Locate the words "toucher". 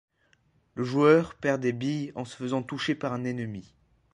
2.63-2.95